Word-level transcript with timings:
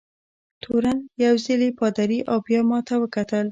تورن 0.63 0.99
یو 1.23 1.33
ځلي 1.45 1.69
پادري 1.79 2.19
او 2.31 2.37
بیا 2.45 2.61
ما 2.69 2.79
ته 2.87 2.93
وکتل. 3.01 3.45